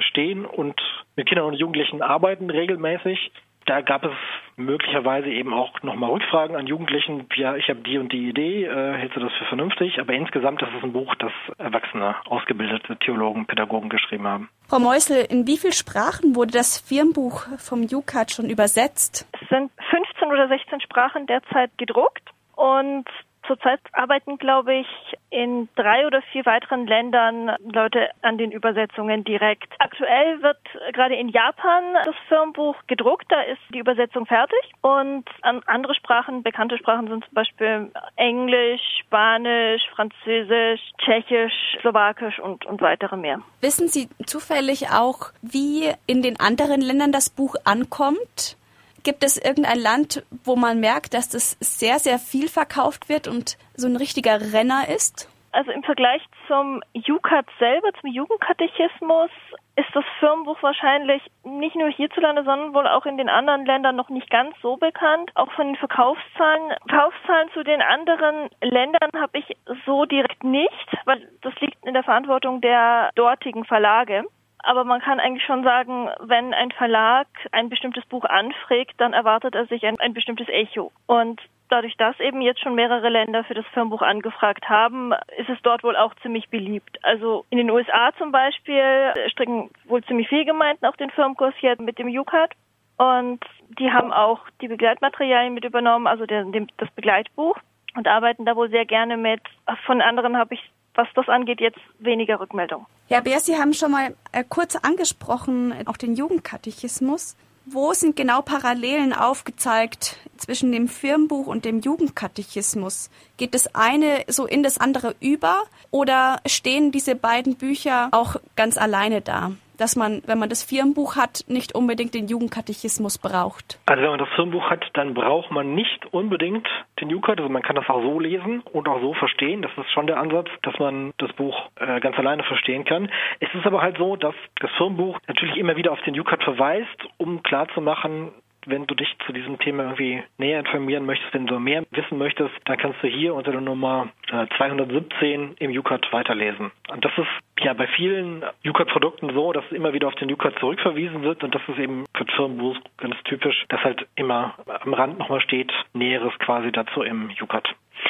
stehen 0.01 0.45
und 0.45 0.79
mit 1.15 1.27
Kindern 1.27 1.47
und 1.47 1.53
Jugendlichen 1.55 2.01
arbeiten 2.01 2.49
regelmäßig. 2.49 3.31
Da 3.67 3.81
gab 3.81 4.03
es 4.03 4.11
möglicherweise 4.55 5.29
eben 5.29 5.53
auch 5.53 5.83
nochmal 5.83 6.09
Rückfragen 6.09 6.55
an 6.55 6.65
Jugendlichen. 6.65 7.27
Ja, 7.35 7.55
ich 7.55 7.69
habe 7.69 7.81
die 7.81 7.99
und 7.99 8.11
die 8.11 8.27
Idee, 8.29 8.65
äh, 8.65 8.93
hältst 8.97 9.15
du 9.15 9.19
das 9.19 9.31
für 9.33 9.45
vernünftig? 9.45 9.99
Aber 9.99 10.13
insgesamt 10.13 10.61
ist 10.61 10.69
es 10.75 10.83
ein 10.83 10.93
Buch, 10.93 11.13
das 11.15 11.31
erwachsene, 11.59 12.15
ausgebildete 12.25 12.97
Theologen, 12.97 13.45
Pädagogen 13.45 13.89
geschrieben 13.89 14.25
haben. 14.27 14.49
Frau 14.67 14.79
Meusel, 14.79 15.25
in 15.29 15.45
wie 15.45 15.57
vielen 15.57 15.73
Sprachen 15.73 16.35
wurde 16.35 16.53
das 16.53 16.79
Firmenbuch 16.79 17.43
vom 17.59 17.81
UCAT 17.81 18.31
schon 18.31 18.49
übersetzt? 18.49 19.27
Es 19.39 19.47
sind 19.49 19.71
15 19.89 20.29
oder 20.29 20.47
16 20.47 20.81
Sprachen 20.81 21.27
derzeit 21.27 21.69
gedruckt 21.77 22.23
und 22.55 23.05
Zurzeit 23.51 23.81
arbeiten, 23.91 24.37
glaube 24.37 24.75
ich, 24.75 24.87
in 25.29 25.67
drei 25.75 26.07
oder 26.07 26.21
vier 26.31 26.45
weiteren 26.45 26.87
Ländern 26.87 27.51
Leute 27.59 28.09
an 28.21 28.37
den 28.37 28.49
Übersetzungen 28.53 29.25
direkt. 29.25 29.73
Aktuell 29.79 30.41
wird 30.41 30.57
gerade 30.93 31.15
in 31.15 31.27
Japan 31.27 31.83
das 32.05 32.15
Firmenbuch 32.29 32.77
gedruckt, 32.87 33.25
da 33.27 33.41
ist 33.41 33.59
die 33.73 33.79
Übersetzung 33.79 34.25
fertig. 34.25 34.57
Und 34.79 35.25
andere 35.41 35.93
Sprachen, 35.95 36.43
bekannte 36.43 36.77
Sprachen 36.77 37.09
sind 37.09 37.25
zum 37.25 37.33
Beispiel 37.33 37.91
Englisch, 38.15 38.81
Spanisch, 39.01 39.81
Französisch, 39.95 40.79
Tschechisch, 40.99 41.77
Slowakisch 41.81 42.39
und, 42.39 42.65
und 42.65 42.79
weitere 42.79 43.17
mehr. 43.17 43.41
Wissen 43.59 43.89
Sie 43.89 44.07
zufällig 44.25 44.91
auch, 44.91 45.33
wie 45.41 45.91
in 46.07 46.21
den 46.21 46.39
anderen 46.39 46.79
Ländern 46.79 47.11
das 47.11 47.29
Buch 47.29 47.55
ankommt? 47.65 48.55
Gibt 49.03 49.23
es 49.23 49.37
irgendein 49.37 49.79
Land, 49.79 50.23
wo 50.43 50.55
man 50.55 50.79
merkt, 50.79 51.13
dass 51.13 51.29
das 51.29 51.57
sehr, 51.59 51.99
sehr 51.99 52.19
viel 52.19 52.47
verkauft 52.47 53.09
wird 53.09 53.27
und 53.27 53.57
so 53.75 53.87
ein 53.87 53.95
richtiger 53.95 54.53
Renner 54.53 54.87
ist? 54.89 55.27
Also 55.53 55.71
im 55.71 55.83
Vergleich 55.83 56.21
zum 56.47 56.81
UCAT 56.93 57.45
selber, 57.59 57.89
zum 57.99 58.09
Jugendkatechismus, 58.09 59.29
ist 59.75 59.89
das 59.93 60.05
Firmenbuch 60.19 60.61
wahrscheinlich 60.63 61.21
nicht 61.43 61.75
nur 61.75 61.89
hierzulande, 61.89 62.43
sondern 62.43 62.73
wohl 62.73 62.87
auch 62.87 63.05
in 63.05 63.17
den 63.17 63.29
anderen 63.29 63.65
Ländern 63.65 63.95
noch 63.95 64.09
nicht 64.09 64.29
ganz 64.29 64.55
so 64.61 64.77
bekannt. 64.77 65.31
Auch 65.35 65.51
von 65.53 65.67
den 65.67 65.75
Verkaufszahlen. 65.75 66.73
Verkaufszahlen 66.87 67.49
zu 67.53 67.63
den 67.63 67.81
anderen 67.81 68.49
Ländern 68.61 69.09
habe 69.17 69.39
ich 69.39 69.57
so 69.85 70.05
direkt 70.05 70.43
nicht, 70.43 70.87
weil 71.05 71.27
das 71.41 71.53
liegt 71.59 71.85
in 71.85 71.93
der 71.93 72.03
Verantwortung 72.03 72.61
der 72.61 73.11
dortigen 73.15 73.65
Verlage. 73.65 74.23
Aber 74.63 74.83
man 74.83 75.01
kann 75.01 75.19
eigentlich 75.19 75.45
schon 75.45 75.63
sagen, 75.63 76.09
wenn 76.19 76.53
ein 76.53 76.71
Verlag 76.71 77.27
ein 77.51 77.69
bestimmtes 77.69 78.05
Buch 78.05 78.25
anfragt, 78.25 78.93
dann 78.97 79.13
erwartet 79.13 79.55
er 79.55 79.65
sich 79.65 79.85
ein, 79.85 79.99
ein 79.99 80.13
bestimmtes 80.13 80.47
Echo. 80.49 80.91
Und 81.07 81.41
dadurch, 81.69 81.95
dass 81.97 82.19
eben 82.19 82.41
jetzt 82.41 82.61
schon 82.61 82.75
mehrere 82.75 83.09
Länder 83.09 83.43
für 83.43 83.53
das 83.53 83.65
Firmenbuch 83.73 84.01
angefragt 84.01 84.69
haben, 84.69 85.13
ist 85.37 85.49
es 85.49 85.57
dort 85.63 85.83
wohl 85.83 85.95
auch 85.95 86.13
ziemlich 86.21 86.49
beliebt. 86.49 86.99
Also 87.03 87.45
in 87.49 87.57
den 87.57 87.71
USA 87.71 88.11
zum 88.17 88.31
Beispiel 88.31 89.13
stricken 89.29 89.71
wohl 89.85 90.03
ziemlich 90.03 90.27
viele 90.27 90.45
Gemeinden 90.45 90.85
auch 90.85 90.95
den 90.95 91.11
Firmenkurs 91.11 91.55
hier 91.59 91.75
mit 91.79 91.97
dem 91.97 92.07
UCAT. 92.07 92.51
Und 92.97 93.43
die 93.79 93.91
haben 93.91 94.13
auch 94.13 94.41
die 94.61 94.67
Begleitmaterialien 94.67 95.53
mit 95.53 95.65
übernommen, 95.65 96.05
also 96.05 96.25
der, 96.25 96.43
dem, 96.43 96.67
das 96.77 96.91
Begleitbuch 96.91 97.57
und 97.95 98.07
arbeiten 98.07 98.45
da 98.45 98.55
wohl 98.55 98.69
sehr 98.69 98.85
gerne 98.85 99.17
mit. 99.17 99.41
Von 99.85 100.01
anderen 100.01 100.37
habe 100.37 100.53
ich 100.53 100.61
was 100.95 101.07
das 101.15 101.27
angeht, 101.29 101.61
jetzt 101.61 101.79
weniger 101.99 102.39
Rückmeldung. 102.39 102.85
Herr 103.07 103.21
Beer, 103.21 103.39
Sie 103.39 103.57
haben 103.57 103.73
schon 103.73 103.91
mal 103.91 104.15
äh, 104.31 104.43
kurz 104.47 104.75
angesprochen, 104.75 105.73
auch 105.85 105.97
den 105.97 106.15
Jugendkatechismus. 106.15 107.35
Wo 107.65 107.93
sind 107.93 108.15
genau 108.15 108.41
Parallelen 108.41 109.13
aufgezeigt 109.13 110.17
zwischen 110.37 110.71
dem 110.71 110.87
Firmenbuch 110.87 111.45
und 111.45 111.63
dem 111.63 111.79
Jugendkatechismus? 111.79 113.11
Geht 113.37 113.53
das 113.53 113.75
eine 113.75 114.23
so 114.27 114.47
in 114.47 114.63
das 114.63 114.79
andere 114.79 115.15
über 115.19 115.63
oder 115.91 116.39
stehen 116.47 116.91
diese 116.91 117.15
beiden 117.15 117.55
Bücher 117.55 118.09
auch 118.11 118.37
ganz 118.55 118.77
alleine 118.77 119.21
da? 119.21 119.51
Dass 119.81 119.95
man, 119.95 120.21
wenn 120.25 120.39
man 120.39 120.49
das 120.49 120.63
Firmenbuch 120.63 121.15
hat, 121.15 121.43
nicht 121.47 121.73
unbedingt 121.75 122.13
den 122.13 122.27
Jugendkatechismus 122.27 123.17
braucht? 123.17 123.79
Also 123.87 124.03
wenn 124.03 124.11
man 124.11 124.19
das 124.19 124.29
Firmenbuch 124.35 124.69
hat, 124.69 124.85
dann 124.93 125.13
braucht 125.13 125.51
man 125.51 125.73
nicht 125.73 126.05
unbedingt 126.13 126.67
den 127.01 127.09
Jugendkat. 127.09 127.39
Also 127.39 127.49
man 127.49 127.63
kann 127.63 127.75
das 127.75 127.89
auch 127.89 128.01
so 128.01 128.19
lesen 128.19 128.61
und 128.71 128.87
auch 128.87 129.01
so 129.01 129.13
verstehen. 129.13 129.61
Das 129.61 129.71
ist 129.77 129.91
schon 129.91 130.07
der 130.07 130.17
Ansatz, 130.17 130.47
dass 130.61 130.77
man 130.79 131.13
das 131.17 131.33
Buch 131.33 131.69
äh, 131.75 131.99
ganz 131.99 132.17
alleine 132.17 132.43
verstehen 132.43 132.85
kann. 132.85 133.09
Es 133.39 133.49
ist 133.53 133.65
aber 133.65 133.81
halt 133.81 133.97
so, 133.97 134.15
dass 134.15 134.35
das 134.59 134.71
Firmenbuch 134.77 135.19
natürlich 135.27 135.57
immer 135.57 135.75
wieder 135.75 135.91
auf 135.91 136.01
den 136.01 136.13
Jugendkat 136.13 136.43
verweist, 136.43 136.87
um 137.17 137.41
klarzumachen, 137.43 138.31
wenn 138.65 138.87
du 138.87 138.95
dich 138.95 139.09
zu 139.25 139.33
diesem 139.33 139.59
Thema 139.59 139.83
irgendwie 139.83 140.23
näher 140.37 140.59
informieren 140.59 141.05
möchtest, 141.05 141.33
wenn 141.33 141.47
du 141.47 141.59
mehr 141.59 141.83
wissen 141.91 142.17
möchtest, 142.17 142.53
dann 142.65 142.77
kannst 142.77 143.01
du 143.01 143.07
hier 143.07 143.33
unter 143.33 143.51
der 143.51 143.61
Nummer 143.61 144.09
217 144.57 145.57
äh, 145.59 145.63
im 145.63 145.71
UCAT 145.77 146.11
weiterlesen. 146.11 146.71
Und 146.89 147.03
das 147.03 147.11
ist 147.17 147.27
ja 147.63 147.73
bei 147.73 147.87
vielen 147.87 148.43
UCAT-Produkten 148.65 149.33
so, 149.33 149.51
dass 149.53 149.69
immer 149.71 149.93
wieder 149.93 150.07
auf 150.07 150.15
den 150.15 150.31
UCAT 150.31 150.59
zurückverwiesen 150.59 151.23
wird 151.23 151.43
und 151.43 151.53
das 151.53 151.61
ist 151.67 151.79
eben 151.79 152.05
für 152.15 152.25
Firmenbuch 152.35 152.77
ganz 152.97 153.15
typisch, 153.23 153.65
dass 153.69 153.83
halt 153.83 154.07
immer 154.15 154.55
am 154.65 154.93
Rand 154.93 155.19
nochmal 155.19 155.41
steht, 155.41 155.71
Näheres 155.93 156.33
quasi 156.39 156.71
dazu 156.71 157.01
im 157.01 157.29
UCAT. 157.41 157.67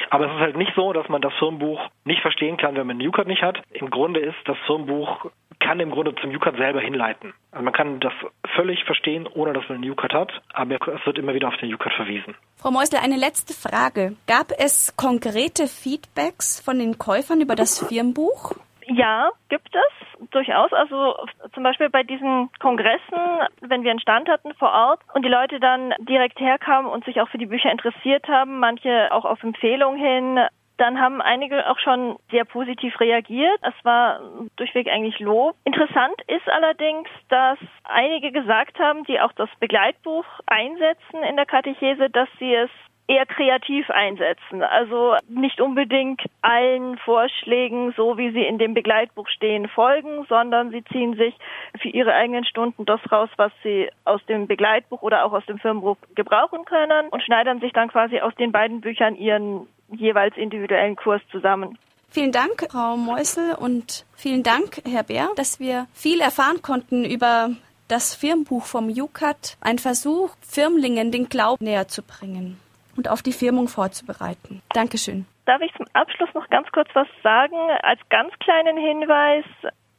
Aber 0.10 0.28
es 0.28 0.34
ist 0.34 0.40
halt 0.40 0.58
nicht 0.58 0.74
so, 0.76 0.94
dass 0.94 1.10
man 1.10 1.22
das 1.22 1.34
Firmenbuch 1.36 1.82
nicht 2.06 2.22
verstehen 2.22 2.58
kann, 2.58 2.76
wenn 2.76 2.88
man 2.88 3.00
den 3.00 3.08
UCAT 3.08 3.28
nicht 3.28 3.42
hat. 3.42 3.62
Im 3.72 3.90
Grunde 3.90 4.20
ist 4.20 4.38
das 4.46 4.58
Firmenbuch 4.66 5.32
kann 5.62 5.80
im 5.80 5.92
Grunde 5.92 6.14
zum 6.16 6.30
UCAT 6.32 6.58
selber 6.58 6.82
hinleiten. 6.82 7.34
Also 7.52 7.64
man 7.64 7.74
kann 7.74 8.00
das 8.00 8.14
völlig 8.56 8.84
verstehen, 8.84 9.28
ohne 9.28 9.54
dass 9.54 9.68
man 9.70 9.78
einen 9.78 9.90
UCAT 9.90 10.14
hat, 10.14 10.32
aber 10.54 10.76
es 10.76 11.06
wird 11.06 11.18
immer 11.18 11.34
wieder 11.34 11.48
auf 11.48 11.58
den 11.58 11.74
UCAT 11.74 11.94
verwiesen. 11.94 12.36
Frau 12.58 12.72
Meusler, 12.72 13.02
eine 13.02 13.18
letzte 13.18 13.54
Frage. 13.54 14.16
Gab 14.28 14.52
es 14.58 14.96
konkrete 14.98 15.68
Feedbacks 15.68 16.60
von 16.60 16.80
den 16.80 16.98
Käufern 16.98 17.40
über 17.40 17.56
das 17.56 17.88
Firmenbuch? 17.88 18.54
Ja, 18.88 19.30
gibt 19.48 19.70
es 19.74 20.30
durchaus. 20.32 20.74
Also 20.74 21.16
zum 21.54 21.64
Beispiel 21.64 21.90
bei 21.90 22.04
diesen 22.04 22.50
Kongressen, 22.60 23.18
wenn 23.62 23.84
wir 23.84 23.92
einen 23.92 24.00
Stand 24.00 24.28
hatten 24.28 24.54
vor 24.56 24.72
Ort 24.72 25.00
und 25.14 25.24
die 25.24 25.30
Leute 25.30 25.60
dann 25.60 25.94
direkt 26.00 26.40
herkamen 26.40 26.92
und 26.92 27.06
sich 27.06 27.22
auch 27.22 27.30
für 27.30 27.38
die 27.38 27.46
Bücher 27.46 27.72
interessiert 27.72 28.28
haben, 28.28 28.60
manche 28.60 29.12
auch 29.12 29.26
auf 29.26 29.42
Empfehlung 29.44 29.96
hin, 29.96 30.40
dann 30.82 31.00
haben 31.00 31.22
einige 31.22 31.70
auch 31.70 31.78
schon 31.78 32.18
sehr 32.32 32.44
positiv 32.44 33.00
reagiert. 33.00 33.60
Es 33.62 33.86
war 33.86 34.20
durchweg 34.56 34.88
eigentlich 34.88 35.20
Lob. 35.20 35.56
Interessant 35.64 36.16
ist 36.28 36.50
allerdings, 36.50 37.08
dass 37.30 37.60
einige 37.84 38.32
gesagt 38.32 38.80
haben, 38.80 39.04
die 39.04 39.20
auch 39.20 39.32
das 39.34 39.50
Begleitbuch 39.60 40.26
einsetzen 40.48 41.22
in 41.30 41.36
der 41.36 41.46
Katechese, 41.46 42.10
dass 42.10 42.28
sie 42.40 42.56
es 42.56 42.72
eher 43.12 43.26
kreativ 43.26 43.90
einsetzen. 43.90 44.64
Also 44.64 45.16
nicht 45.28 45.60
unbedingt 45.60 46.22
allen 46.42 46.98
Vorschlägen, 47.00 47.94
so 47.98 48.18
wie 48.18 48.32
sie 48.32 48.44
in 48.44 48.58
dem 48.58 48.74
Begleitbuch 48.74 49.28
stehen, 49.28 49.68
folgen, 49.68 50.26
sondern 50.30 50.72
sie 50.72 50.84
ziehen 50.86 51.16
sich 51.16 51.36
für 51.82 51.90
ihre 51.90 52.14
eigenen 52.14 52.46
Stunden 52.46 52.86
das 52.86 53.02
raus, 53.12 53.30
was 53.36 53.52
sie 53.64 53.90
aus 54.06 54.26
dem 54.28 54.48
Begleitbuch 54.48 55.02
oder 55.02 55.26
auch 55.26 55.34
aus 55.34 55.46
dem 55.46 55.60
Firmenbuch 55.60 55.98
gebrauchen 56.16 56.64
können 56.64 57.10
und 57.10 57.22
schneidern 57.22 57.60
sich 57.60 57.74
dann 57.74 57.90
quasi 57.90 58.22
aus 58.22 58.34
den 58.36 58.54
beiden 58.54 58.80
Büchern 58.80 59.16
ihren 59.16 59.68
jeweils 59.90 60.38
individuellen 60.38 60.96
Kurs 60.96 61.22
zusammen. 61.32 61.78
Vielen 62.10 62.32
Dank, 62.32 62.68
Frau 62.72 62.96
Meusel, 62.96 63.56
und 63.56 64.06
vielen 64.16 64.44
Dank, 64.44 64.82
Herr 64.86 65.04
Bär, 65.04 65.30
dass 65.36 65.60
wir 65.60 65.88
viel 65.94 66.22
erfahren 66.22 66.62
konnten 66.62 67.04
über 67.04 67.50
das 67.90 68.16
Firmenbuch 68.16 68.66
vom 68.66 68.90
Jukat, 68.90 69.58
ein 69.60 69.80
Versuch, 69.80 70.30
Firmlingen 70.42 71.12
den 71.12 71.28
Glauben 71.28 71.64
näher 71.64 71.90
zu 71.90 72.04
bringen 72.04 72.58
und 72.98 73.10
auf 73.10 73.22
die 73.22 73.34
Firmung 73.34 73.68
vorzubereiten. 73.68 74.62
Dankeschön. 74.74 75.26
Darf 75.46 75.62
ich 75.62 75.74
zum 75.74 75.86
Abschluss 75.94 76.30
noch 76.34 76.50
ganz 76.50 76.72
kurz 76.72 76.90
was 76.94 77.08
sagen? 77.24 77.58
Als 77.82 78.00
ganz 78.10 78.34
kleinen 78.40 78.78
Hinweis, 78.78 79.46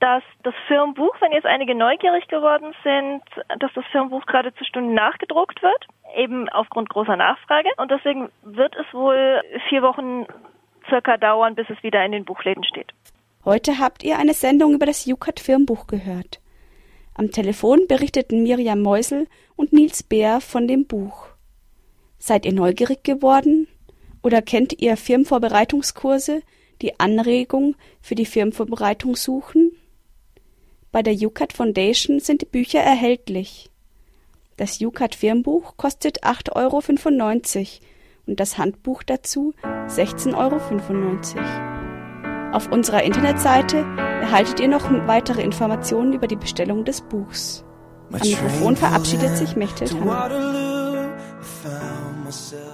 dass 0.01 0.23
das 0.43 0.55
Firmenbuch, 0.67 1.15
wenn 1.21 1.33
jetzt 1.33 1.47
einige 1.47 1.75
neugierig 1.75 2.27
geworden 2.29 2.75
sind, 2.83 3.23
dass 3.61 3.73
das 3.75 3.85
Firmenbuch 3.93 4.27
gerade 4.27 4.55
zu 4.55 4.65
Stunden 4.65 4.95
nachgedruckt 4.95 5.63
wird, 5.63 5.87
eben 6.17 6.49
aufgrund 6.49 6.89
großer 6.89 7.17
Nachfrage. 7.17 7.69
Und 7.77 7.91
deswegen 7.91 8.29
wird 8.43 8.75
es 8.77 8.93
wohl 8.93 9.41
vier 9.69 9.83
Wochen 9.83 10.27
circa 10.89 11.17
dauern, 11.17 11.55
bis 11.55 11.71
es 11.71 11.83
wieder 11.83 12.05
in 12.05 12.13
den 12.13 12.25
Buchläden 12.25 12.65
steht. 12.65 12.93
Heute 13.45 13.79
habt 13.79 14.03
ihr 14.03 14.19
eine 14.19 14.35
Sendung 14.35 14.75
über 14.75 14.87
das 14.87 15.05
Jukat 15.07 15.41
Firmenbuch 15.41 15.87
gehört. 15.87 16.41
Am 17.15 17.31
Telefon 17.31 17.87
berichteten 17.89 18.43
Miriam 18.43 18.81
Meusel 18.81 19.29
und 19.57 19.73
Nils 19.73 20.03
Bär 20.03 20.41
von 20.41 20.67
dem 20.67 20.87
Buch. 20.87 21.32
Seid 22.25 22.47
ihr 22.47 22.53
neugierig 22.53 23.03
geworden? 23.03 23.67
Oder 24.23 24.43
kennt 24.43 24.81
ihr 24.81 24.97
Firmenvorbereitungskurse, 24.97 26.43
die 26.81 27.01
Anregung 27.01 27.75
für 28.01 28.15
die 28.15 28.27
Firmenvorbereitung 28.27 29.17
suchen? 29.17 29.73
Bei 30.93 31.03
der 31.03 31.15
UCAT 31.15 31.53
Foundation 31.53 32.21
sind 32.21 32.43
die 32.43 32.47
Bücher 32.47 32.79
erhältlich. 32.79 33.71
Das 34.57 34.81
UCAT 34.81 35.17
Firmenbuch 35.17 35.77
kostet 35.77 36.23
8,95 36.23 36.55
Euro 36.55 37.69
und 38.29 38.39
das 38.39 38.57
Handbuch 38.57 39.03
dazu 39.03 39.53
16,95 39.89 41.37
Euro. 41.39 42.57
Auf 42.57 42.71
unserer 42.71 43.03
Internetseite 43.03 43.79
erhaltet 43.99 44.61
ihr 44.61 44.69
noch 44.69 44.89
weitere 45.09 45.43
Informationen 45.43 46.13
über 46.13 46.29
die 46.29 46.37
Bestellung 46.37 46.85
des 46.85 47.01
Buchs. 47.01 47.65
Am 48.13 48.21
Mikrofon 48.21 48.77
verabschiedet 48.77 49.37
sich 49.37 49.57
Mechthild 49.57 49.97
Hanna. 52.33 52.72